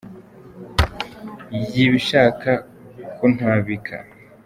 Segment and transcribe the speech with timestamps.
[1.73, 2.51] Y’ibishaka
[3.17, 3.95] kuntabika.